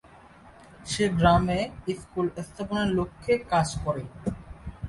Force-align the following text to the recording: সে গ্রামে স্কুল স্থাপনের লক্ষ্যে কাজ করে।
সে 0.85 1.05
গ্রামে 1.17 1.59
স্কুল 1.99 2.27
স্থাপনের 2.47 2.89
লক্ষ্যে 2.97 3.33
কাজ 3.51 3.67
করে। 3.83 4.03